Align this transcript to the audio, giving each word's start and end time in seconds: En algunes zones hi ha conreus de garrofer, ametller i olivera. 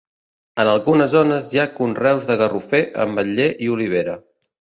En 0.61 0.69
algunes 0.69 1.11
zones 1.11 1.51
hi 1.55 1.61
ha 1.63 1.67
conreus 1.79 2.25
de 2.31 2.39
garrofer, 2.43 2.81
ametller 3.05 3.47
i 3.67 3.69
olivera. 3.75 4.17